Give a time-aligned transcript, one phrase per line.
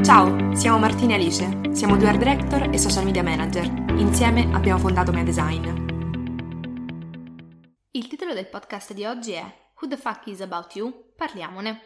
[0.00, 3.64] Ciao, siamo Martina e Alice, siamo due art director e social media manager.
[3.98, 5.64] Insieme abbiamo fondato Mea Design.
[7.92, 9.42] Il titolo del podcast di oggi è
[9.80, 11.12] Who the fuck is about you?
[11.14, 11.80] Parliamone.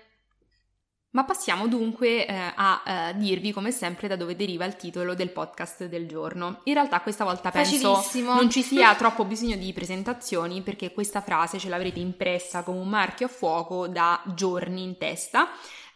[1.10, 5.30] Ma passiamo dunque eh, a eh, dirvi come sempre da dove deriva il titolo del
[5.30, 6.60] podcast del giorno.
[6.64, 11.58] In realtà questa volta penso non ci sia troppo bisogno di presentazioni perché questa frase
[11.58, 15.48] ce l'avrete impressa come un marchio a fuoco da giorni in testa.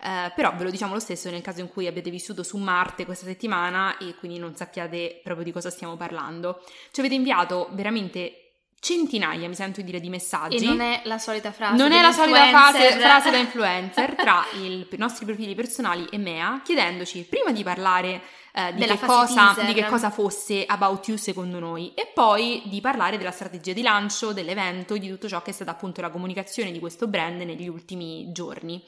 [0.03, 3.05] Eh, però ve lo diciamo lo stesso nel caso in cui abbiate vissuto su Marte
[3.05, 6.63] questa settimana e quindi non sappiate proprio di cosa stiamo parlando.
[6.91, 8.51] Ci avete inviato veramente
[8.81, 10.57] centinaia, mi sento dire, di messaggi.
[10.57, 11.77] E non è la solita frase.
[11.77, 16.17] Non è la solita frase, frase da influencer tra il, i nostri profili personali e
[16.17, 21.19] Mea, chiedendoci prima di parlare eh, di, che cosa, di, che cosa, fosse About You
[21.19, 25.43] secondo noi e poi di parlare della strategia di lancio, dell'evento e di tutto ciò
[25.43, 28.83] che è stata appunto la comunicazione di questo brand negli ultimi giorni.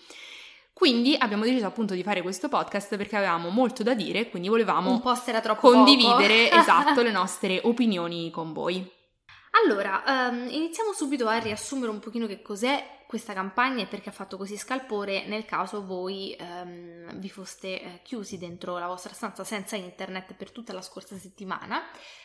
[0.73, 5.01] Quindi abbiamo deciso appunto di fare questo podcast perché avevamo molto da dire, quindi volevamo
[5.57, 9.01] condividere esatto le nostre opinioni con voi.
[9.65, 14.13] Allora, um, iniziamo subito a riassumere un pochino che cos'è questa campagna e perché ha
[14.13, 19.45] fatto così scalpore nel caso voi um, vi foste uh, chiusi dentro la vostra stanza
[19.45, 21.83] senza internet per tutta la scorsa settimana.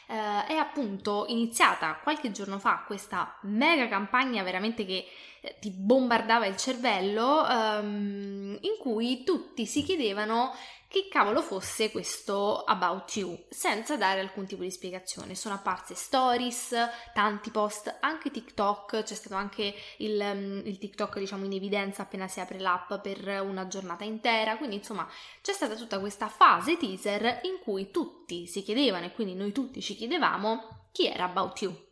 [0.07, 5.05] Uh, è appunto iniziata qualche giorno fa questa mega campagna veramente che
[5.36, 10.53] eh, ti bombardava il cervello um, in cui tutti si chiedevano
[10.89, 15.35] che cavolo fosse questo About You, senza dare alcun tipo di spiegazione.
[15.35, 16.73] Sono apparse stories,
[17.13, 22.27] tanti post, anche TikTok, c'è stato anche il, mm, il, TikTok diciamo in evidenza appena
[22.27, 25.07] si apre l'app per una giornata intera, quindi insomma
[25.41, 29.81] c'è stata tutta questa fase teaser in cui tutti si chiedevano e quindi noi tutti
[29.81, 31.86] ci chiedevamo chi era About You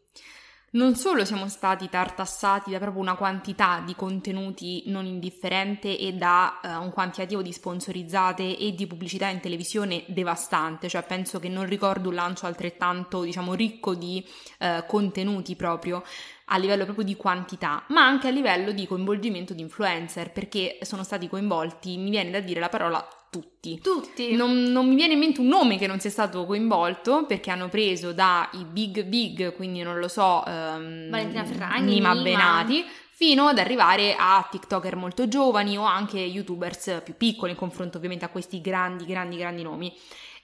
[0.76, 6.60] non solo siamo stati tartassati da proprio una quantità di contenuti non indifferente e da
[6.62, 11.66] uh, un quantitativo di sponsorizzate e di pubblicità in televisione devastante, cioè penso che non
[11.66, 14.26] ricordo un lancio altrettanto, diciamo, ricco di
[14.60, 16.04] uh, contenuti proprio
[16.50, 21.04] a livello proprio di quantità, ma anche a livello di coinvolgimento di influencer, perché sono
[21.04, 23.80] stati coinvolti, mi viene da dire la parola tutti.
[23.82, 24.36] Tutti.
[24.36, 27.68] Non, non, mi viene in mente un nome che non sia stato coinvolto perché hanno
[27.68, 33.48] preso dai big big, quindi non lo so, um, Valentina Ferragni, Nima, Nima Benati, fino
[33.48, 38.30] ad arrivare a TikToker molto giovani o anche YouTubers più piccoli in confronto ovviamente a
[38.30, 39.94] questi grandi, grandi, grandi nomi.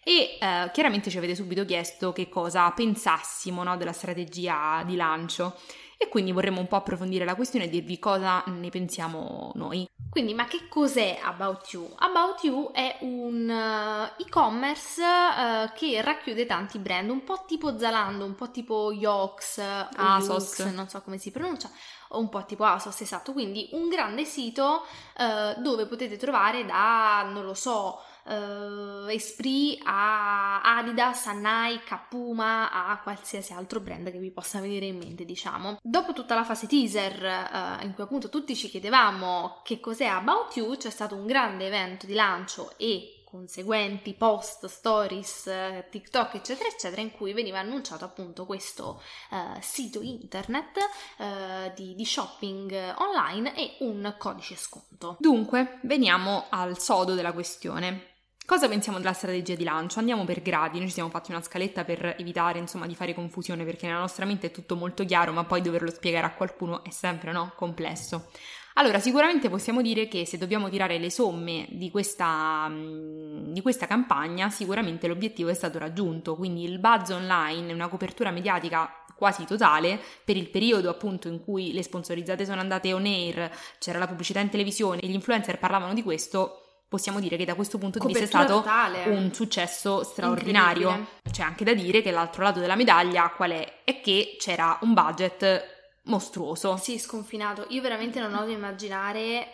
[0.03, 5.56] E eh, chiaramente ci avete subito chiesto che cosa pensassimo no, della strategia di lancio
[6.03, 9.88] e quindi vorremmo un po' approfondire la questione e dirvi cosa ne pensiamo noi.
[10.09, 11.94] Quindi, ma che cos'è About You?
[11.95, 18.25] About You è un uh, e-commerce uh, che racchiude tanti brand, un po' tipo Zalando,
[18.25, 21.69] un po' tipo Yox, uh, Asos, Yux, non so come si pronuncia,
[22.09, 23.31] o un po' tipo Asos, esatto.
[23.31, 24.85] Quindi un grande sito
[25.18, 31.97] uh, dove potete trovare da, non lo so, uh, Esprit a Adidas, a Nike, a
[31.97, 35.79] Puma, a qualsiasi altro brand che vi possa venire in mente, diciamo.
[35.81, 40.55] Dopo tutta la fase teaser, uh, in cui appunto tutti ci chiedevamo che cos'è About
[40.55, 45.49] You, c'è stato un grande evento di lancio e conseguenti post, stories,
[45.89, 50.77] TikTok, eccetera, eccetera, in cui veniva annunciato appunto questo uh, sito internet
[51.17, 55.15] uh, di, di, shopping online e un codice sconto.
[55.19, 58.09] Dunque, veniamo al sodo della questione.
[58.46, 60.00] Cosa pensiamo della strategia di lancio?
[60.00, 63.63] Andiamo per gradi, noi ci siamo fatti una scaletta per evitare insomma di fare confusione
[63.63, 66.90] perché nella nostra mente è tutto molto chiaro ma poi doverlo spiegare a qualcuno è
[66.90, 68.30] sempre no, complesso.
[68.75, 73.85] Allora, sicuramente possiamo dire che se dobbiamo tirare le somme di questa, mm, di questa
[73.85, 80.00] campagna, sicuramente l'obiettivo è stato raggiunto, quindi il buzz online, una copertura mediatica quasi totale
[80.24, 84.40] per il periodo appunto in cui le sponsorizzate sono andate on air, c'era la pubblicità
[84.40, 88.07] in televisione e gli influencer parlavano di questo, possiamo dire che da questo punto di
[88.07, 89.06] vista è stato totale.
[89.06, 91.07] un successo straordinario.
[91.31, 93.84] C'è anche da dire che l'altro lato della medaglia qual è?
[93.85, 96.75] È che c'era un budget mostruoso.
[96.75, 97.66] Sì, sconfinato.
[97.69, 99.47] Io veramente non oso immaginare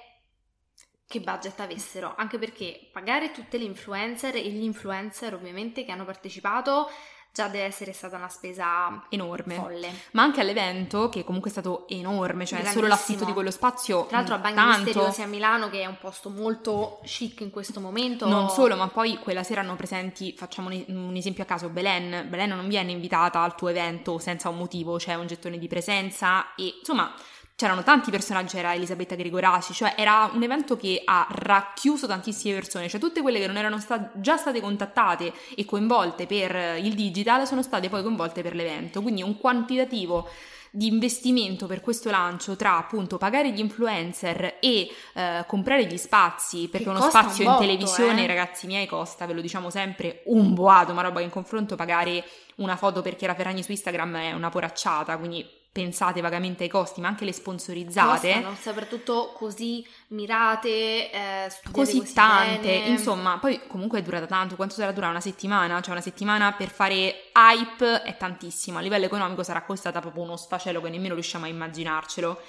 [1.08, 6.06] che budget avessero, anche perché pagare tutte le influencer e gli influencer ovviamente che hanno
[6.06, 6.90] partecipato
[7.38, 9.56] già deve essere stata una spesa enorme.
[9.56, 9.94] Folle.
[10.12, 14.08] Ma anche all'evento, che comunque è stato enorme, cioè solo l'affitto di quello spazio.
[14.08, 14.84] Tra l'altro a Bagni tanto.
[14.86, 18.28] Misteriosi a Milano, che è un posto molto chic in questo momento.
[18.28, 22.26] Non solo, ma poi quella sera erano presenti, facciamo un esempio a caso, Belen.
[22.28, 25.68] Belen non viene invitata al tuo evento senza un motivo, c'è cioè un gettone di
[25.68, 27.14] presenza e insomma
[27.58, 32.88] c'erano tanti personaggi, c'era Elisabetta Gregoraci, cioè era un evento che ha racchiuso tantissime persone,
[32.88, 37.48] cioè tutte quelle che non erano sta- già state contattate e coinvolte per il digital
[37.48, 40.30] sono state poi coinvolte per l'evento, quindi un quantitativo
[40.70, 46.68] di investimento per questo lancio tra appunto pagare gli influencer e eh, comprare gli spazi,
[46.68, 48.28] perché che uno spazio un botto, in televisione, eh?
[48.28, 52.24] ragazzi miei, costa, ve lo diciamo sempre, un boato, ma roba che in confronto pagare
[52.58, 57.02] una foto per Chiara Ferragni su Instagram è una poracciata, quindi pensate vagamente ai costi,
[57.02, 58.34] ma anche le sponsorizzate.
[58.34, 62.62] Costano, soprattutto così mirate, eh, così, così tante.
[62.62, 62.88] Bene.
[62.88, 64.56] Insomma, poi comunque è durata tanto.
[64.56, 65.12] Quanto sarà durata?
[65.12, 65.80] Una settimana?
[65.80, 68.80] Cioè una settimana per fare hype è tantissimo.
[68.80, 72.42] A livello economico sarà costata proprio uno sfacelo che nemmeno riusciamo a immaginarcelo.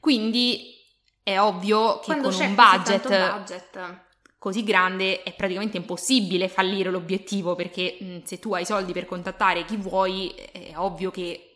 [0.00, 0.74] Quindi
[1.22, 4.00] è ovvio che Quando con un budget, budget
[4.38, 9.64] così grande è praticamente impossibile fallire l'obiettivo perché mh, se tu hai soldi per contattare
[9.64, 11.51] chi vuoi è ovvio che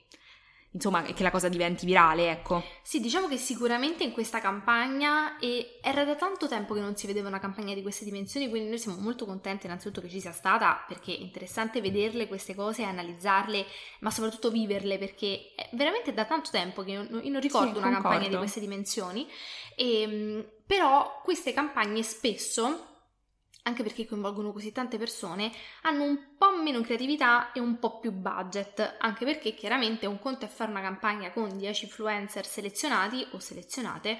[0.76, 2.62] insomma, che la cosa diventi virale, ecco.
[2.82, 7.06] Sì, diciamo che sicuramente in questa campagna, e era da tanto tempo che non si
[7.06, 10.32] vedeva una campagna di queste dimensioni, quindi noi siamo molto contenti innanzitutto che ci sia
[10.32, 13.66] stata, perché è interessante vederle queste cose, analizzarle,
[14.00, 17.92] ma soprattutto viverle, perché è veramente da tanto tempo che io non ricordo sì, una
[17.92, 18.08] concordo.
[18.08, 19.26] campagna di queste dimensioni,
[19.74, 22.94] e, ehm, però queste campagne spesso
[23.66, 25.52] anche perché coinvolgono così tante persone,
[25.82, 30.44] hanno un po' meno creatività e un po' più budget, anche perché chiaramente un conto
[30.44, 34.18] è fare una campagna con 10 influencer selezionati o selezionate,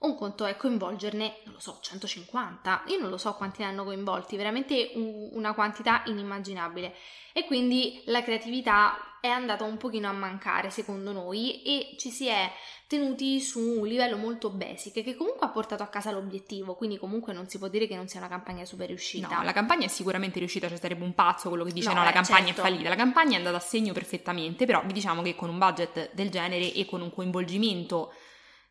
[0.00, 3.84] un conto è coinvolgerne, non lo so, 150, io non lo so quanti ne hanno
[3.84, 6.94] coinvolti, veramente un, una quantità inimmaginabile.
[7.32, 12.26] E quindi la creatività è andata un pochino a mancare secondo noi e ci si
[12.26, 12.50] è
[12.86, 17.32] tenuti su un livello molto basic che comunque ha portato a casa l'obiettivo, quindi comunque
[17.32, 19.28] non si può dire che non sia una campagna super riuscita.
[19.28, 22.02] No, la campagna è sicuramente riuscita, cioè sarebbe un pazzo quello che dice no, no
[22.02, 22.60] la eh, campagna certo.
[22.60, 25.58] è fallita, la campagna è andata a segno perfettamente, però vi diciamo che con un
[25.58, 28.12] budget del genere e con un coinvolgimento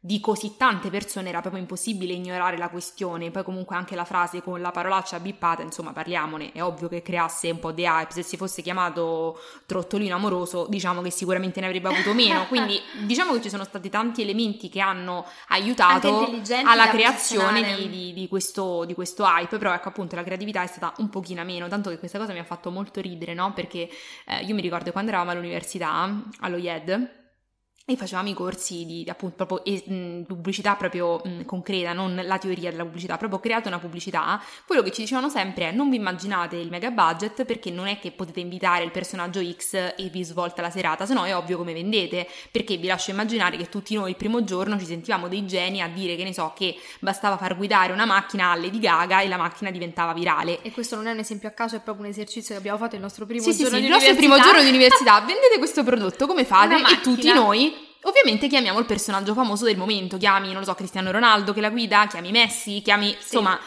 [0.08, 3.30] di così tante persone era proprio impossibile ignorare la questione.
[3.30, 7.50] Poi comunque anche la frase con la parolaccia bippata, insomma parliamone, è ovvio che creasse
[7.50, 8.14] un po' di hype.
[8.14, 12.48] Se si fosse chiamato Trottolino Amoroso, diciamo che sicuramente ne avrebbe avuto meno.
[12.48, 16.30] Quindi diciamo che ci sono stati tanti elementi che hanno aiutato
[16.64, 20.68] alla creazione di, di, di, questo, di questo hype, però ecco appunto la creatività è
[20.68, 23.52] stata un pochino meno, tanto che questa cosa mi ha fatto molto ridere, no?
[23.52, 23.90] Perché
[24.26, 26.10] eh, io mi ricordo quando eravamo all'università,
[26.40, 27.26] allo IED,
[27.90, 32.38] e facevamo i corsi di, di appunto proprio eh, pubblicità proprio mh, concreta, non la
[32.38, 34.44] teoria della pubblicità, proprio create una pubblicità.
[34.66, 37.98] Quello che ci dicevano sempre è non vi immaginate il mega budget perché non è
[37.98, 41.56] che potete invitare il personaggio X e vi svolta la serata, se no è ovvio
[41.56, 45.46] come vendete, perché vi lascio immaginare che tutti noi il primo giorno ci sentivamo dei
[45.46, 49.22] geni a dire che ne so che bastava far guidare una macchina a Lady Gaga
[49.22, 50.62] e la macchina diventava virale.
[50.62, 52.96] E questo non è un esempio a caso, è proprio un esercizio che abbiamo fatto
[52.96, 55.22] il nostro primo sì, giorno sì, sì, di il nostro primo giorno di università.
[55.22, 56.76] Vendete questo prodotto, come fate?
[56.76, 61.12] E tutti noi Ovviamente chiamiamo il personaggio famoso del momento, chiami, non lo so, Cristiano
[61.12, 63.18] Ronaldo che la guida, chiami Messi, chiami, sì.
[63.22, 63.60] insomma...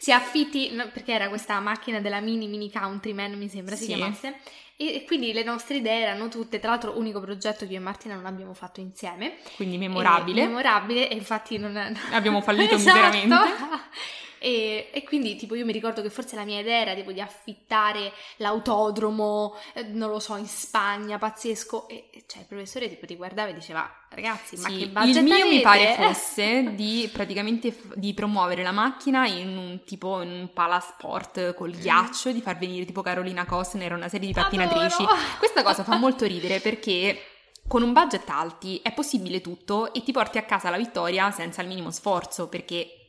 [0.00, 3.88] Si affitti, no, perché era questa macchina della mini mini countryman, mi sembra si sì.
[3.88, 4.40] chiamasse,
[4.80, 8.14] e quindi le nostre idee erano tutte, tra l'altro unico progetto che io e Martina
[8.14, 9.36] non abbiamo fatto insieme.
[9.56, 10.42] Quindi memorabile.
[10.42, 11.76] E, memorabile e infatti non...
[12.12, 12.96] Abbiamo fallito esatto.
[12.96, 13.36] miseramente.
[14.42, 17.20] E, e, quindi tipo io mi ricordo che forse la mia idea era tipo di
[17.20, 21.86] affittare l'autodromo, eh, non lo so, in Spagna, pazzesco.
[21.88, 25.34] E cioè il professore tipo ti guardava e diceva ragazzi ma che budget Il mio
[25.34, 25.48] avete?
[25.48, 30.52] mi pare fosse di praticamente f- di promuovere la macchina in un tipo in un
[30.52, 31.80] palasport col mm.
[31.80, 34.69] ghiaccio, di far venire tipo Carolina Costner, una serie di pattinatrici.
[34.70, 35.14] Adoro.
[35.38, 37.20] Questa cosa fa molto ridere perché
[37.66, 41.62] con un budget alti è possibile tutto e ti porti a casa la vittoria senza
[41.62, 43.00] il minimo sforzo perché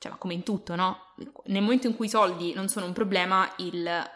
[0.00, 1.12] cioè, ma come in tutto, no?
[1.46, 4.10] Nel momento in cui i soldi non sono un problema, il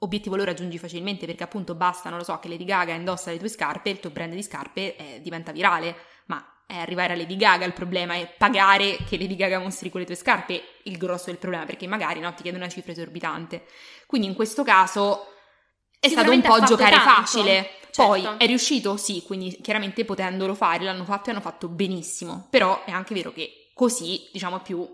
[0.00, 3.38] obiettivo lo raggiungi facilmente perché appunto basta, non lo so, che Lady Gaga indossa le
[3.38, 5.96] tue scarpe, il tuo brand di scarpe eh, diventa virale,
[6.26, 10.04] ma è arrivare a Lady Gaga il problema, è pagare che Lady Gaga mostri quelle
[10.04, 13.64] tue scarpe il grosso del problema, perché magari no, ti chiede una cifra esorbitante.
[14.06, 15.28] Quindi in questo caso
[16.02, 17.10] è stato un po' giocare tanto.
[17.10, 17.70] facile.
[17.92, 18.06] Certo.
[18.06, 18.96] Poi è riuscito?
[18.96, 23.32] Sì, quindi chiaramente potendolo fare, l'hanno fatto e hanno fatto benissimo, però è anche vero
[23.32, 24.84] che così, diciamo, più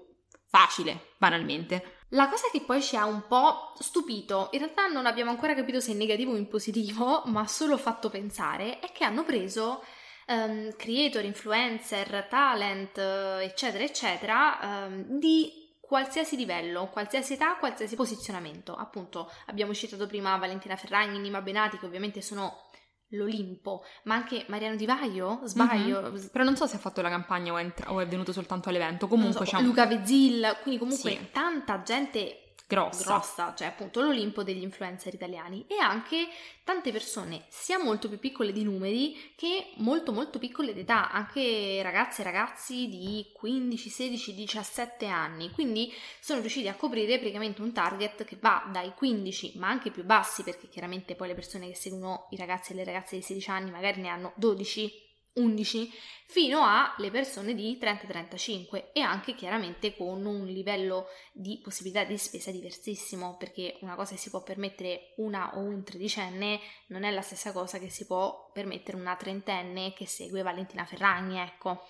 [0.50, 2.00] facile, banalmente.
[2.10, 5.80] La cosa che poi ci ha un po' stupito, in realtà non abbiamo ancora capito
[5.80, 9.82] se in negativo o in positivo, ma solo fatto pensare, è che hanno preso
[10.26, 15.57] um, creator, influencer, talent, eccetera, eccetera, um, di
[15.88, 18.74] qualsiasi livello, qualsiasi età, qualsiasi posizionamento.
[18.74, 22.68] Appunto, abbiamo citato prima Valentina Ferragni, Nima Benati, che ovviamente sono
[23.12, 26.02] l'Olimpo, ma anche Mariano Di Vaio, sbaglio.
[26.02, 26.26] Mm-hmm.
[26.26, 28.68] Però non so se ha fatto la campagna o è, entra- o è venuto soltanto
[28.68, 29.08] all'evento.
[29.08, 31.28] Comunque so, Luca Vezzil, quindi comunque sì.
[31.32, 33.04] tanta gente grossa.
[33.04, 35.64] grossa, cioè appunto l'Olimpo degli influencer italiani.
[35.66, 36.28] E anche
[36.62, 42.20] tante persone sia molto più piccole di numeri che molto molto piccole d'età, anche ragazze
[42.20, 48.24] e ragazzi di 15, 16, 17 anni, quindi sono riusciti a coprire praticamente un target
[48.24, 52.26] che va dai 15 ma anche più bassi perché chiaramente poi le persone che seguono
[52.30, 55.07] i ragazzi e le ragazze di 16 anni magari ne hanno 12
[55.38, 55.90] 11
[56.30, 62.50] fino alle persone di 30-35 e anche chiaramente con un livello di possibilità di spesa
[62.50, 67.22] diversissimo perché una cosa che si può permettere una o un tredicenne non è la
[67.22, 71.86] stessa cosa che si può permettere una trentenne che segue Valentina Ferragni, ecco.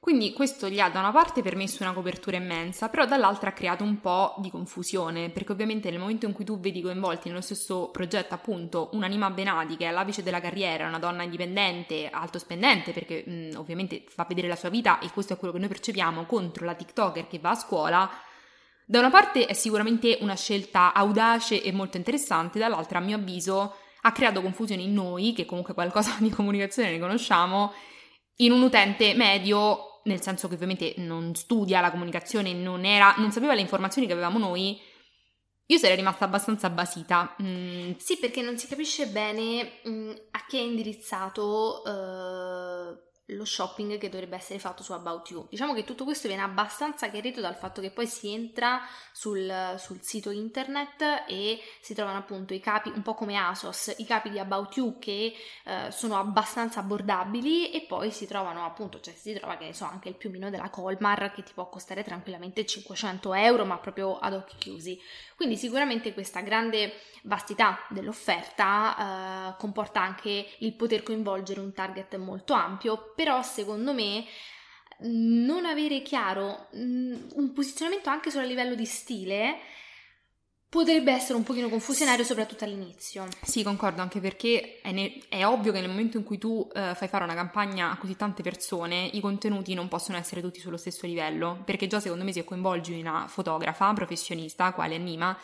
[0.00, 3.84] Quindi questo gli ha da una parte permesso una copertura immensa, però dall'altra ha creato
[3.84, 7.90] un po' di confusione, perché ovviamente nel momento in cui tu vedi coinvolti nello stesso
[7.90, 13.24] progetto appunto un'anima Benati che è all'apice della carriera, una donna indipendente, alto spendente, perché
[13.26, 16.64] mh, ovviamente fa vedere la sua vita e questo è quello che noi percepiamo contro
[16.64, 18.10] la TikToker che va a scuola,
[18.86, 23.76] da una parte è sicuramente una scelta audace e molto interessante, dall'altra a mio avviso
[24.00, 27.72] ha creato confusione in noi, che comunque qualcosa di comunicazione ne conosciamo,
[28.36, 33.32] in un utente medio nel senso che ovviamente non studia la comunicazione, non, era, non
[33.32, 34.80] sapeva le informazioni che avevamo noi,
[35.66, 37.36] io sarei rimasta abbastanza basita.
[37.42, 37.92] Mm.
[37.96, 44.08] Sì, perché non si capisce bene mm, a chi è indirizzato uh, lo shopping che
[44.08, 45.46] dovrebbe essere fatto su About You.
[45.48, 48.80] Diciamo che tutto questo viene abbastanza chiarito dal fatto che poi si entra
[49.12, 54.04] sul, sul, sito internet e si trovano appunto i capi, un po' come ASOS, i
[54.04, 55.34] capi di About You che
[55.64, 59.84] eh, sono abbastanza abbordabili e poi si trovano appunto, cioè si trova che ne so
[59.84, 64.34] anche il piumino della Colmar che ti può costare tranquillamente 500 euro ma proprio ad
[64.34, 65.00] occhi chiusi.
[65.36, 72.52] Quindi sicuramente questa grande vastità dell'offerta eh, comporta anche il poter coinvolgere un target molto
[72.52, 74.24] ampio, però secondo me
[75.00, 79.58] non avere chiaro mm, un posizionamento anche solo a livello di stile
[80.70, 83.28] potrebbe essere un pochino confusionario soprattutto all'inizio.
[83.42, 86.94] Sì, concordo, anche perché è, ne- è ovvio che nel momento in cui tu uh,
[86.94, 90.78] fai fare una campagna a così tante persone, i contenuti non possono essere tutti sullo
[90.78, 95.36] stesso livello, perché già secondo me se coinvolgi una fotografa professionista, quale Nima,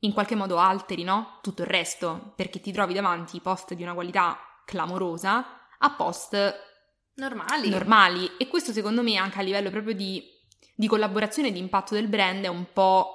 [0.00, 1.38] in qualche modo alteri no?
[1.40, 6.68] tutto il resto, perché ti trovi davanti post di una qualità clamorosa a post
[7.14, 7.68] normali.
[7.68, 8.30] normali.
[8.38, 10.22] E questo secondo me anche a livello proprio di,
[10.74, 13.14] di collaborazione e di impatto del brand è un po'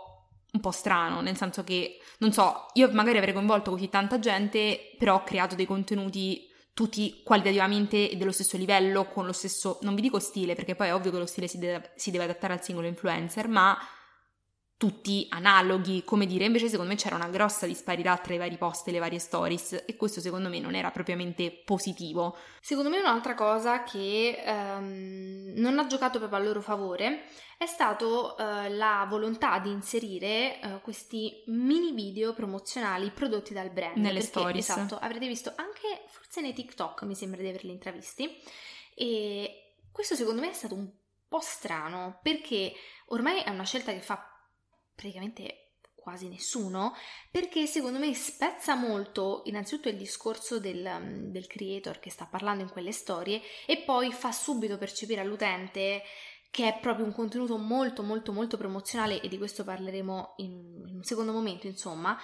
[0.55, 4.95] un po' strano, nel senso che, non so, io magari avrei coinvolto così tanta gente,
[4.97, 10.01] però ho creato dei contenuti tutti qualitativamente dello stesso livello, con lo stesso, non vi
[10.01, 12.63] dico stile, perché poi è ovvio che lo stile si deve, si deve adattare al
[12.63, 13.77] singolo influencer, ma
[14.77, 18.87] tutti analoghi, come dire, invece secondo me c'era una grossa disparità tra i vari post
[18.87, 22.35] e le varie stories e questo secondo me non era propriamente positivo.
[22.59, 27.23] Secondo me un'altra cosa che um, non ha giocato proprio a loro favore
[27.57, 33.95] è stato uh, la volontà di inserire uh, questi mini video promozionali prodotti dal brand.
[33.95, 34.69] Nelle perché, stories.
[34.69, 38.29] Esatto, avrete visto anche forse nei TikTok, mi sembra di averli intravisti
[38.93, 40.89] e questo secondo me è stato un
[41.29, 42.73] po' strano perché
[43.07, 44.34] ormai è una scelta che fa
[44.95, 45.65] praticamente
[46.05, 46.93] quasi nessuno,
[47.31, 52.61] perché secondo me spezza molto innanzitutto il discorso del, mm, del, creator che sta parlando
[52.61, 56.03] in quelle storie e poi fa subito percepire all'utente
[56.51, 60.95] che è proprio un contenuto molto molto molto promozionale e di questo parleremo in, in
[60.97, 62.15] un secondo momento insomma.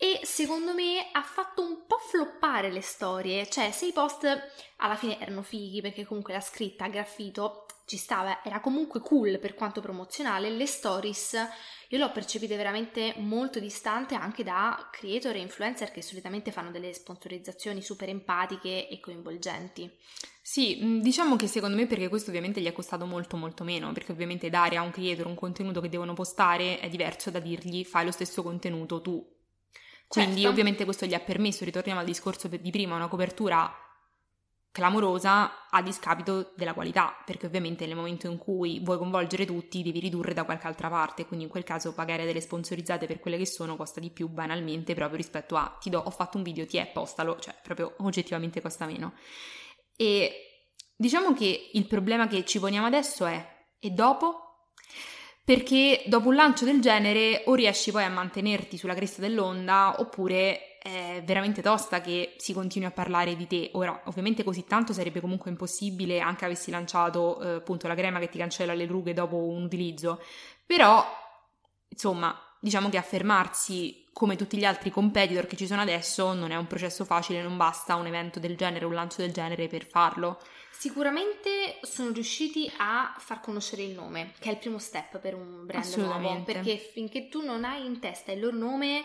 [0.00, 4.26] E secondo me ha fatto un po' floppare le storie, cioè se i post
[4.76, 9.38] alla fine erano fighi perché comunque la scritta a graffito ci stava, era comunque cool
[9.38, 11.32] per quanto promozionale, le stories
[11.90, 16.70] io le ho percepite veramente molto distante anche da creator e influencer che solitamente fanno
[16.70, 19.90] delle sponsorizzazioni super empatiche e coinvolgenti.
[20.42, 23.90] Sì, mm, diciamo che secondo me perché questo ovviamente gli è costato molto molto meno,
[23.92, 27.84] perché ovviamente dare a un creator un contenuto che devono postare è diverso da dirgli
[27.84, 29.26] fai lo stesso contenuto tu.
[30.06, 30.48] Quindi certo.
[30.50, 33.87] ovviamente questo gli ha permesso, ritorniamo al discorso di prima, una copertura
[34.70, 39.98] clamorosa a discapito della qualità, perché ovviamente nel momento in cui vuoi coinvolgere tutti devi
[39.98, 43.46] ridurre da qualche altra parte, quindi in quel caso pagare delle sponsorizzate per quelle che
[43.46, 46.76] sono costa di più banalmente proprio rispetto a ti do, ho fatto un video, ti
[46.76, 49.14] è, postalo, cioè proprio oggettivamente costa meno.
[49.96, 50.32] E
[50.96, 54.42] diciamo che il problema che ci poniamo adesso è e dopo?
[55.44, 60.67] Perché dopo un lancio del genere o riesci poi a mantenerti sulla cresta dell'onda oppure
[60.80, 63.70] è veramente tosta che si continui a parlare di te.
[63.74, 68.28] Ora, ovviamente così tanto sarebbe comunque impossibile anche avessi lanciato eh, appunto la crema che
[68.28, 70.22] ti cancella le rughe dopo un utilizzo,
[70.64, 71.04] però
[71.88, 76.56] insomma, diciamo che affermarsi come tutti gli altri competitor che ci sono adesso non è
[76.56, 80.40] un processo facile, non basta un evento del genere, un lancio del genere per farlo.
[80.70, 85.66] Sicuramente sono riusciti a far conoscere il nome, che è il primo step per un
[85.66, 89.04] brand nuovo, perché finché tu non hai in testa il loro nome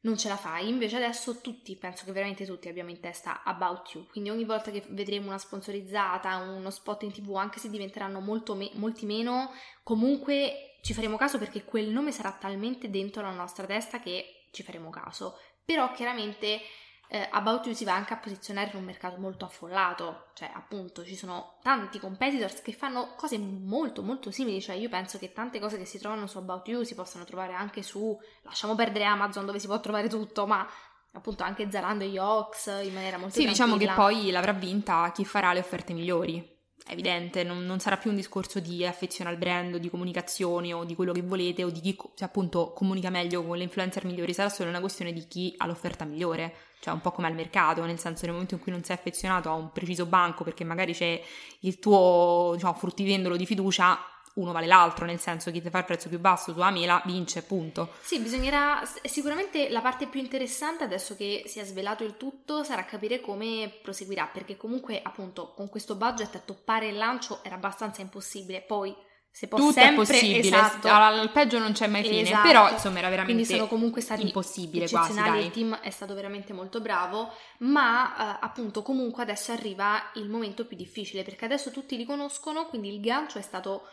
[0.00, 0.68] non ce la fai.
[0.68, 4.70] Invece adesso tutti, penso che veramente tutti abbiamo in testa About You, quindi ogni volta
[4.70, 9.50] che vedremo una sponsorizzata, uno spot in tv, anche se diventeranno me- molti meno,
[9.82, 14.62] comunque ci faremo caso perché quel nome sarà talmente dentro la nostra testa che ci
[14.62, 15.38] faremo caso.
[15.64, 16.60] Però chiaramente
[17.08, 21.04] eh, About You si va anche a posizionare in un mercato molto affollato, cioè appunto
[21.04, 25.58] ci sono tanti competitors che fanno cose molto molto simili, cioè io penso che tante
[25.60, 29.46] cose che si trovano su About You si possano trovare anche su, lasciamo perdere Amazon
[29.46, 30.66] dove si può trovare tutto, ma
[31.12, 33.50] appunto anche Zalando e Yox in maniera molto Sì, tranquilla.
[33.52, 36.54] diciamo che poi l'avrà vinta chi farà le offerte migliori.
[36.86, 40.84] È evidente, non, non, sarà più un discorso di affezione al brand, di comunicazione o
[40.84, 44.32] di quello che volete o di chi cioè, appunto comunica meglio con le influencer migliori,
[44.32, 47.84] sarà solo una questione di chi ha l'offerta migliore cioè un po' come al mercato,
[47.84, 50.92] nel senso nel momento in cui non sei affezionato a un preciso banco perché magari
[50.92, 51.20] c'è
[51.60, 53.98] il tuo diciamo, fruttivendolo di fiducia,
[54.36, 57.42] uno vale l'altro, nel senso chi ti fa il prezzo più basso, tua mela vince,
[57.42, 57.92] punto.
[58.00, 62.84] Sì, bisognerà sicuramente la parte più interessante adesso che si è svelato il tutto sarà
[62.84, 68.60] capire come proseguirà, perché comunque appunto con questo budget toppare il lancio era abbastanza impossibile.
[68.60, 68.94] Poi
[69.36, 70.88] se può Tutto sempre, è possibile, esatto.
[70.88, 72.46] al peggio non c'è mai fine, esatto.
[72.46, 75.44] però insomma era veramente Quindi sono comunque stati impossibile quasi, dai.
[75.44, 80.64] Il team è stato veramente molto bravo, ma eh, appunto comunque adesso arriva il momento
[80.64, 83.88] più difficile perché adesso tutti li conoscono, quindi il gancio è stato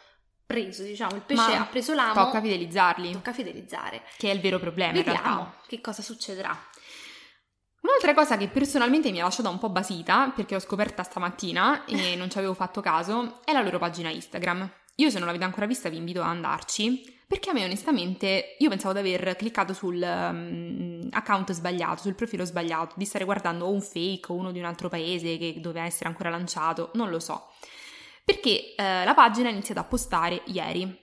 [0.45, 2.13] preso, diciamo, il pesce ma ha preso l'amo.
[2.13, 3.11] Tocca fidelizzarli.
[3.11, 4.03] Tocca fidelizzare.
[4.17, 5.55] Che è il vero problema Vediamo in realtà.
[5.67, 6.57] che cosa succederà.
[7.81, 12.15] Un'altra cosa che personalmente mi ha lasciato un po' basita, perché l'ho scoperta stamattina e
[12.15, 14.71] non ci avevo fatto caso, è la loro pagina Instagram.
[14.97, 18.69] Io se non l'avete ancora vista vi invito ad andarci, perché a me onestamente io
[18.69, 23.71] pensavo di aver cliccato sul um, account sbagliato, sul profilo sbagliato, di stare guardando o
[23.71, 27.19] un fake o uno di un altro paese che doveva essere ancora lanciato, non lo
[27.19, 27.49] so.
[28.25, 31.01] Perché eh, la pagina ha iniziato a postare ieri,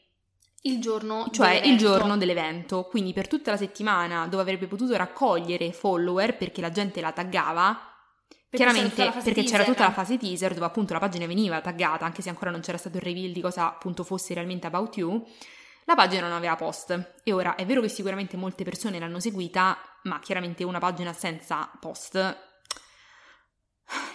[0.63, 1.69] il giorno cioè dell'evento.
[1.69, 6.71] il giorno dell'evento, quindi per tutta la settimana dove avrebbe potuto raccogliere follower perché la
[6.71, 7.89] gente la taggava.
[8.51, 9.51] Perché chiaramente c'era perché teaser.
[9.51, 12.61] c'era tutta la fase teaser dove appunto la pagina veniva taggata, anche se ancora non
[12.61, 15.25] c'era stato il reveal di cosa appunto fosse realmente About You,
[15.85, 17.13] la pagina non aveva post.
[17.23, 21.71] E ora è vero che sicuramente molte persone l'hanno seguita, ma chiaramente una pagina senza
[21.79, 22.49] post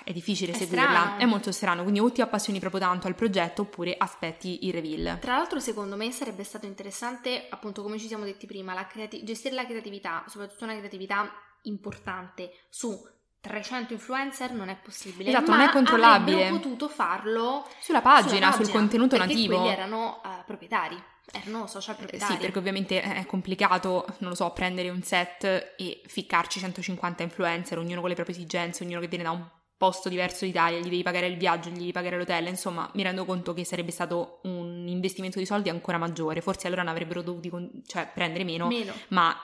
[0.05, 1.17] è difficile È seguirla, strano.
[1.17, 5.19] è molto strano, quindi o ti appassioni proprio tanto al progetto oppure aspetti il reveal.
[5.19, 9.23] Tra l'altro, secondo me sarebbe stato interessante, appunto, come ci siamo detti prima, la creati-
[9.23, 11.29] gestire la creatività, soprattutto una creatività
[11.63, 12.97] importante su
[13.41, 15.29] 300 influencer non è possibile.
[15.29, 16.37] Esatto, non è controllabile.
[16.45, 19.57] avrebbero potuto farlo Sulla pagina, sulla pagina, sul contenuto nativo.
[19.57, 22.33] quelli erano eh, proprietari, erano social Eh, proprietari.
[22.33, 25.43] Sì, perché ovviamente è complicato, non lo so, prendere un set
[25.77, 30.07] e ficcarci 150 influencer, ognuno con le proprie esigenze, ognuno che viene da un posto
[30.09, 33.53] diverso d'Italia, gli devi pagare il viaggio, gli devi pagare l'hotel, insomma, mi rendo conto
[33.53, 37.81] che sarebbe stato un investimento di soldi ancora maggiore, forse allora ne avrebbero dovuti con-
[37.85, 38.93] cioè, prendere meno, Meno.
[39.09, 39.35] ma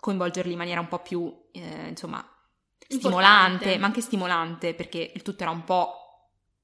[0.00, 2.18] coinvolgerli in maniera un po' più, eh, insomma,
[2.90, 2.96] Importante.
[2.96, 5.94] stimolante, ma anche stimolante, perché il tutto era un po'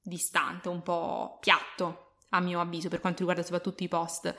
[0.01, 4.35] distante, un po' piatto, a mio avviso, per quanto riguarda soprattutto i post.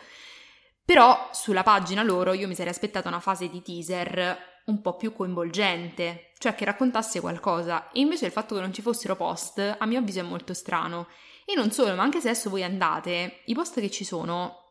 [0.85, 5.13] Però sulla pagina loro io mi sarei aspettata una fase di teaser un po' più
[5.13, 7.91] coinvolgente, cioè che raccontasse qualcosa.
[7.93, 11.09] E invece il fatto che non ci fossero post, a mio avviso, è molto strano.
[11.45, 14.63] E non solo, ma anche se adesso voi andate, i post che ci sono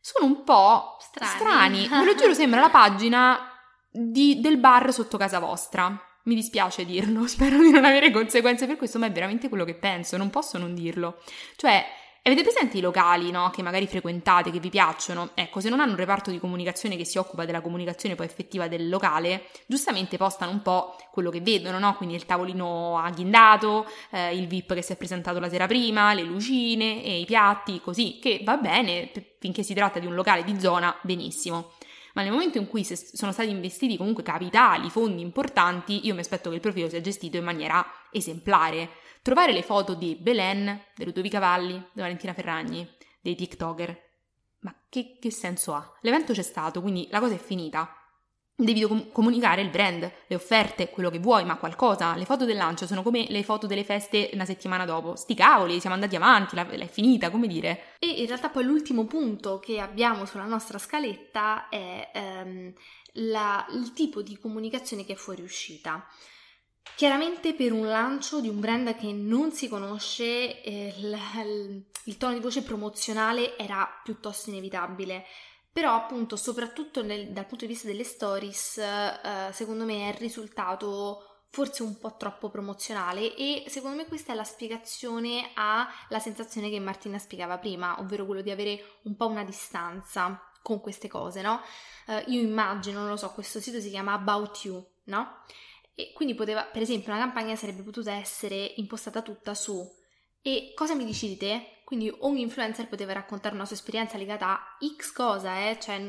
[0.00, 1.84] sono un po' Strani.
[1.84, 1.88] strani.
[1.88, 3.50] Ve lo giuro, sembra la pagina
[3.90, 6.00] di- del bar sotto casa vostra.
[6.24, 9.74] Mi dispiace dirlo, spero di non avere conseguenze per questo, ma è veramente quello che
[9.74, 11.20] penso, non posso non dirlo.
[11.56, 11.84] Cioè,
[12.28, 13.50] avete presenti i locali, no?
[13.50, 15.30] Che magari frequentate, che vi piacciono?
[15.34, 18.66] Ecco, se non hanno un reparto di comunicazione che si occupa della comunicazione poi effettiva
[18.66, 21.94] del locale, giustamente postano un po' quello che vedono, no?
[21.94, 26.22] Quindi il tavolino agghindato, eh, il VIP che si è presentato la sera prima, le
[26.22, 30.58] lucine e i piatti, così, che va bene, finché si tratta di un locale di
[30.58, 31.72] zona, benissimo.
[32.14, 36.48] Ma nel momento in cui sono stati investiti comunque capitali, fondi importanti, io mi aspetto
[36.48, 38.88] che il profilo sia gestito in maniera esemplare.
[39.26, 42.88] Trovare le foto di Belen, di Ludovica Valli, di Valentina Ferragni,
[43.20, 44.02] dei TikToker.
[44.60, 45.98] Ma che, che senso ha?
[46.02, 47.92] L'evento c'è stato, quindi la cosa è finita.
[48.54, 52.14] Devi com- comunicare il brand, le offerte, quello che vuoi, ma qualcosa.
[52.14, 55.16] Le foto del lancio sono come le foto delle feste una settimana dopo.
[55.16, 57.96] Sti cavoli, siamo andati avanti, la- l'è finita, come dire.
[57.98, 62.72] E in realtà poi l'ultimo punto che abbiamo sulla nostra scaletta è ehm,
[63.14, 66.06] la- il tipo di comunicazione che è fuoriuscita.
[66.94, 71.18] Chiaramente per un lancio di un brand che non si conosce eh, il,
[72.04, 75.24] il- tono di voce promozionale era piuttosto inevitabile,
[75.70, 81.22] però appunto soprattutto nel- dal punto di vista delle stories eh, secondo me è risultato
[81.50, 86.80] forse un po' troppo promozionale e secondo me questa è la spiegazione alla sensazione che
[86.80, 91.60] Martina spiegava prima, ovvero quello di avere un po' una distanza con queste cose, no?
[92.06, 95.42] Eh, io immagino, non lo so, questo sito si chiama About You, no?
[95.96, 99.84] E quindi poteva, per esempio, una campagna sarebbe potuta essere impostata tutta su
[100.40, 101.76] e cosa mi dici di te?
[101.86, 105.78] quindi ogni influencer poteva raccontare una sua esperienza legata a X cosa, eh?
[105.78, 106.00] cioè,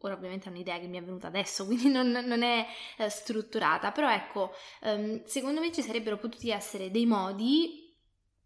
[0.00, 2.66] ora ovviamente è un'idea che mi è venuta adesso, quindi non, non è
[2.98, 7.96] eh, strutturata, però ecco, um, secondo me ci sarebbero potuti essere dei modi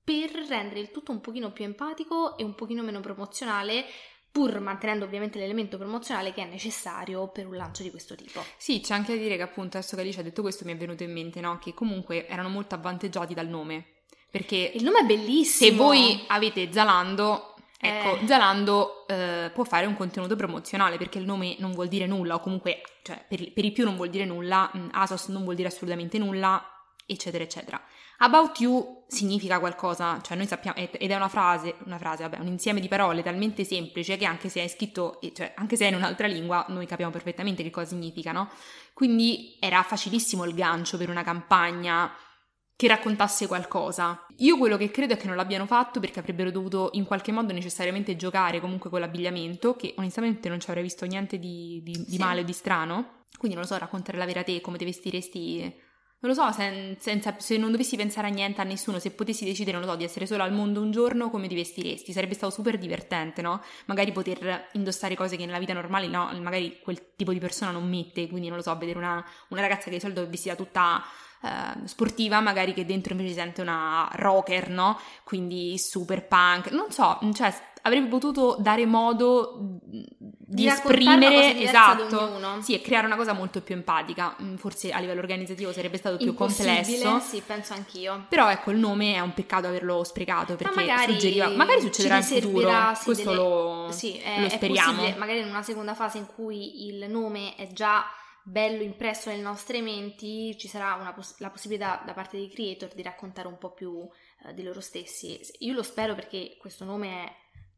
[0.05, 3.87] per rendere il tutto un pochino più empatico e un pochino meno promozionale
[4.37, 8.45] pur mantenendo ovviamente l'elemento promozionale che è necessario per un lancio di questo tipo.
[8.59, 10.77] Sì, c'è anche da dire che appunto adesso che Alice ha detto questo mi è
[10.77, 11.59] venuto in mente, no?
[11.59, 13.87] Che comunque erano molto avvantaggiati dal nome.
[14.31, 15.71] Perché il nome è bellissimo.
[15.71, 18.27] Se voi avete Zalando, ecco, eh.
[18.27, 22.41] Zalando eh, può fare un contenuto promozionale perché il nome non vuol dire nulla, o
[22.41, 25.69] comunque, cioè, per, per i più non vuol dire nulla, mm, Asos non vuol dire
[25.69, 26.63] assolutamente nulla,
[27.07, 27.83] eccetera, eccetera.
[28.19, 32.47] About you significa qualcosa, cioè noi sappiamo, ed è una frase, una frase, vabbè, un
[32.47, 35.97] insieme di parole talmente semplice che anche se è scritto, cioè anche se è in
[35.97, 38.49] un'altra lingua, noi capiamo perfettamente che cosa significa, no?
[38.95, 42.11] Quindi era facilissimo il gancio per una campagna
[42.75, 44.27] che raccontasse qualcosa.
[44.39, 47.53] Io quello che credo è che non l'abbiano fatto perché avrebbero dovuto in qualche modo
[47.53, 52.13] necessariamente giocare comunque con l'abbigliamento, che onestamente non ci avrei visto niente di, di, di
[52.13, 52.19] sì.
[52.19, 53.25] male o di strano.
[53.39, 55.85] Quindi non lo so, raccontare la vera te, come ti vestiresti
[56.19, 59.45] non lo so, sen- senza, se non dovessi pensare a niente, a nessuno, se potessi
[59.45, 62.13] decidere, non lo so, di essere solo al mondo un giorno, come ti vestiresti?
[62.13, 63.63] Sarebbe stato super divertente, no?
[63.85, 67.89] Magari poter indossare cose che nella vita normale, no, magari quel tipo di persona non
[67.89, 71.03] mette, quindi non lo so, vedere una, una ragazza che di solito è vestita tutta
[71.43, 74.99] eh, sportiva, magari che dentro invece sente una rocker, no?
[75.23, 77.55] Quindi super punk, non so, cioè
[77.87, 83.75] avrebbe potuto dare modo di, di esprimere esatto, sì, e creare una cosa molto più
[83.75, 84.37] empatica.
[84.57, 87.21] Forse a livello organizzativo sarebbe stato più complesso.
[87.21, 88.27] Sì, penso anch'io.
[88.29, 92.17] Però ecco, il nome è un peccato averlo sprecato perché Ma magari suggeriva magari succederà
[92.17, 92.71] in futuro.
[92.95, 93.37] Sì, Questo delle...
[93.37, 95.03] lo, sì, è, lo speriamo.
[95.17, 98.05] Magari in una seconda fase in cui il nome è già
[98.43, 103.03] bello impresso nelle nostre menti, ci sarà poss- la possibilità da parte dei creator di
[103.03, 104.09] raccontare un po' più uh,
[104.55, 105.41] di loro stessi.
[105.61, 107.33] Io lo spero perché questo nome è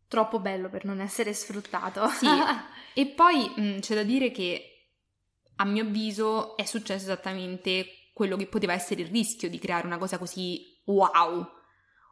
[0.09, 2.09] troppo bello per non essere sfruttato.
[2.09, 2.27] Sì,
[2.95, 4.73] e poi mh, mm, c'è da dire che
[5.57, 9.99] a mio avviso è successo esattamente quello che poteva essere il rischio di creare una
[9.99, 11.47] cosa così wow,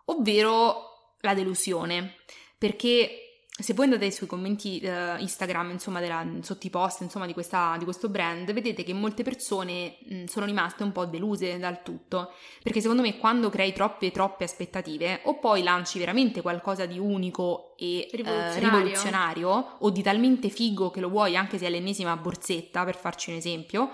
[0.06, 2.14] ovvero la delusione,
[2.58, 3.25] perché
[3.58, 7.74] se voi andate sui commenti uh, Instagram, insomma, della, sotto i post, insomma, di, questa,
[7.78, 12.32] di, questo brand, vedete che molte persone mh, sono rimaste un po' deluse dal tutto,
[12.62, 17.74] perché secondo me quando crei troppe, troppe aspettative, o poi lanci veramente qualcosa di unico
[17.78, 18.68] e rivoluzionario.
[18.68, 22.96] Uh, rivoluzionario, o di talmente figo che lo vuoi anche se è l'ennesima borsetta, per
[22.96, 23.90] farci un esempio,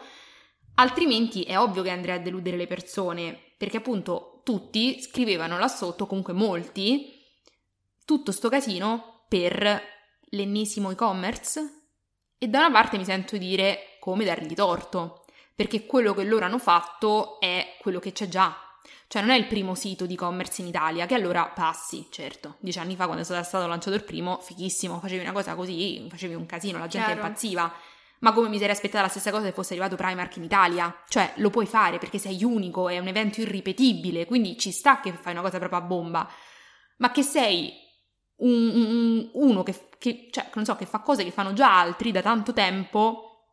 [0.75, 6.07] altrimenti è ovvio che andrai a deludere le persone, perché appunto tutti scrivevano là sotto,
[6.07, 7.12] comunque molti,
[8.05, 9.82] tutto sto casino per
[10.32, 11.84] l'ennesimo e-commerce
[12.36, 16.58] e da una parte mi sento dire come dargli torto, perché quello che loro hanno
[16.58, 18.54] fatto è quello che c'è già.
[19.08, 22.56] Cioè non è il primo sito di e-commerce in Italia, che allora passi, certo.
[22.58, 26.34] Dieci anni fa quando è stato lanciato il primo, fighissimo, facevi una cosa così, facevi
[26.34, 27.26] un casino, la gente Chiaro.
[27.26, 27.72] impazziva.
[28.18, 30.94] Ma come mi sarei aspettata la stessa cosa se fosse arrivato Primark in Italia?
[31.08, 35.12] Cioè, lo puoi fare perché sei unico, è un evento irripetibile, quindi ci sta che
[35.14, 36.28] fai una cosa proprio a bomba.
[36.98, 37.81] Ma che sei
[38.42, 42.11] un, un, uno che, che, cioè, non so, che fa cose che fanno già altri
[42.11, 43.44] da tanto tempo,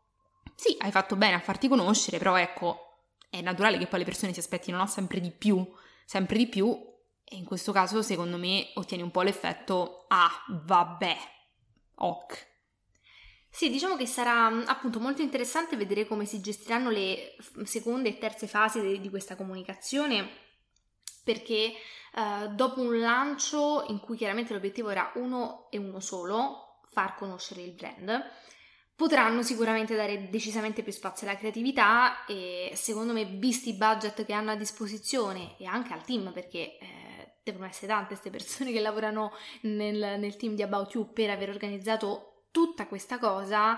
[0.56, 4.34] sì, hai fatto bene a farti conoscere, però ecco, è naturale che poi le persone
[4.34, 5.66] si aspettino no, sempre di più,
[6.06, 6.68] sempre di più,
[7.24, 11.18] e in questo caso secondo me ottieni un po' l'effetto, ah, vabbè,
[11.96, 12.48] ok.
[13.52, 18.48] Sì, diciamo che sarà appunto molto interessante vedere come si gestiranno le seconde e terze
[18.48, 20.28] fasi di, di questa comunicazione,
[21.24, 21.74] perché
[22.16, 27.62] uh, dopo un lancio in cui chiaramente l'obiettivo era uno e uno solo, far conoscere
[27.62, 28.24] il brand,
[29.00, 34.34] potranno sicuramente dare decisamente più spazio alla creatività e secondo me visti i budget che
[34.34, 38.82] hanno a disposizione e anche al team perché eh, devono essere tante queste persone che
[38.82, 43.78] lavorano nel, nel team di About You per aver organizzato tutta questa cosa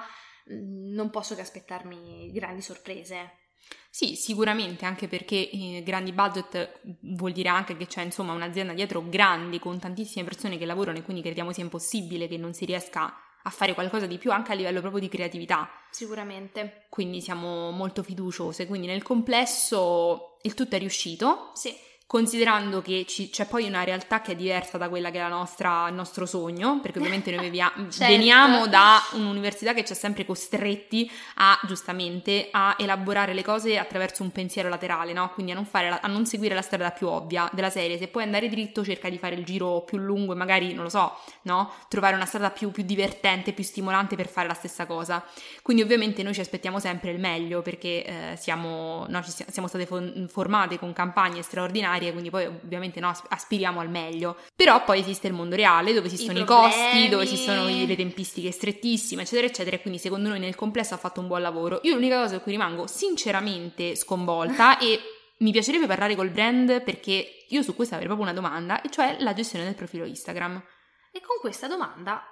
[0.52, 3.41] mm, non posso che aspettarmi grandi sorprese.
[3.90, 9.08] Sì, sicuramente, anche perché eh, grandi budget vuol dire anche che c'è insomma un'azienda dietro
[9.08, 13.14] grandi con tantissime persone che lavorano e quindi crediamo sia impossibile che non si riesca
[13.44, 15.70] a fare qualcosa di più anche a livello proprio di creatività.
[15.90, 16.86] Sicuramente.
[16.90, 21.52] Quindi siamo molto fiduciose, quindi nel complesso il tutto è riuscito.
[21.54, 21.76] Sì
[22.12, 25.30] considerando che ci, c'è poi una realtà che è diversa da quella che è la
[25.30, 28.06] nostra, il nostro sogno, perché ovviamente noi vivia, certo.
[28.06, 34.24] veniamo da un'università che ci ha sempre costretti a, giustamente, a elaborare le cose attraverso
[34.24, 35.30] un pensiero laterale, no?
[35.30, 37.98] Quindi a non, la, a non, seguire la strada più ovvia della serie.
[37.98, 40.90] Se puoi andare dritto, cerca di fare il giro più lungo e magari, non lo
[40.90, 41.72] so, no?
[41.88, 45.24] Trovare una strada più, più divertente, più stimolante per fare la stessa cosa.
[45.62, 49.88] Quindi ovviamente noi ci aspettiamo sempre il meglio, perché eh, siamo, no, siamo state
[50.28, 54.38] formate con campagne straordinarie binarie, quindi poi ovviamente no, aspiriamo al meglio.
[54.56, 58.52] Però poi esiste il mondo reale dove esistono i, i costi, dove esistono le tempistiche
[58.52, 59.76] strettissime, eccetera, eccetera.
[59.76, 61.80] E quindi secondo noi nel complesso ha fatto un buon lavoro.
[61.84, 65.00] Io l'unica cosa per cui rimango sinceramente sconvolta e
[65.38, 69.18] mi piacerebbe parlare col brand perché io su questo avrei proprio una domanda, e cioè
[69.20, 70.62] la gestione del profilo Instagram.
[71.12, 72.24] E con questa domanda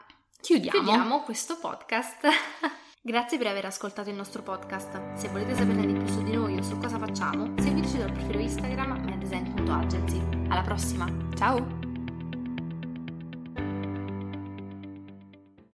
[0.42, 2.28] chiudiamo, chiudiamo questo podcast.
[3.02, 5.14] Grazie per aver ascoltato il nostro podcast.
[5.14, 8.40] Se volete saperne di più su di noi o su cosa facciamo, seguiteci dal profilo
[8.40, 10.22] Instagram meddesign.agency.
[10.50, 11.89] Alla prossima, ciao!